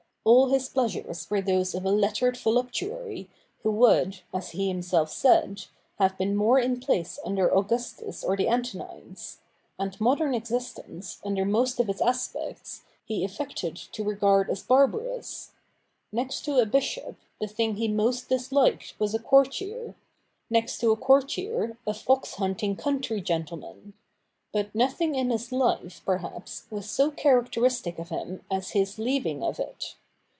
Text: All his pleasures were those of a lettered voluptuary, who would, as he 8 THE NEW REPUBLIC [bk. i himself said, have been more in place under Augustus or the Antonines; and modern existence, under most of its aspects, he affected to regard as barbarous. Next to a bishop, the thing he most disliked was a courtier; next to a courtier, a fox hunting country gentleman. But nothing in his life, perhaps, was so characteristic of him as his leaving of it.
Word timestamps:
All 0.23 0.49
his 0.49 0.69
pleasures 0.69 1.27
were 1.31 1.41
those 1.41 1.73
of 1.73 1.83
a 1.83 1.89
lettered 1.89 2.37
voluptuary, 2.37 3.27
who 3.63 3.71
would, 3.71 4.21
as 4.31 4.51
he 4.51 4.65
8 4.65 4.67
THE 4.67 4.67
NEW 4.67 4.67
REPUBLIC 4.67 4.67
[bk. 4.67 4.67
i 4.67 4.67
himself 4.75 5.09
said, 5.11 5.65
have 5.97 6.15
been 6.19 6.35
more 6.35 6.59
in 6.59 6.79
place 6.79 7.17
under 7.25 7.47
Augustus 7.51 8.23
or 8.23 8.37
the 8.37 8.47
Antonines; 8.47 9.39
and 9.79 9.99
modern 9.99 10.35
existence, 10.35 11.19
under 11.25 11.43
most 11.43 11.79
of 11.79 11.89
its 11.89 12.01
aspects, 12.01 12.83
he 13.03 13.25
affected 13.25 13.75
to 13.75 14.03
regard 14.03 14.51
as 14.51 14.61
barbarous. 14.61 15.53
Next 16.11 16.41
to 16.45 16.59
a 16.59 16.67
bishop, 16.67 17.15
the 17.39 17.47
thing 17.47 17.77
he 17.77 17.87
most 17.87 18.29
disliked 18.29 18.93
was 18.99 19.15
a 19.15 19.19
courtier; 19.19 19.95
next 20.51 20.77
to 20.81 20.91
a 20.91 20.95
courtier, 20.97 21.79
a 21.87 21.95
fox 21.95 22.35
hunting 22.35 22.75
country 22.75 23.21
gentleman. 23.21 23.93
But 24.53 24.75
nothing 24.75 25.15
in 25.15 25.31
his 25.31 25.51
life, 25.51 25.99
perhaps, 26.05 26.65
was 26.69 26.87
so 26.87 27.09
characteristic 27.09 27.97
of 27.97 28.09
him 28.09 28.43
as 28.51 28.71
his 28.71 28.99
leaving 28.99 29.41
of 29.41 29.59
it. 29.59 29.95